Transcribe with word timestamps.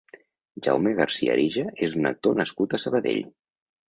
Jaume 0.67 0.93
Garcia 0.99 1.33
Arija 1.35 1.65
és 1.87 1.97
un 1.99 2.09
actor 2.11 2.39
nascut 2.39 2.73
a 2.73 2.81
Sabadell. 2.85 3.21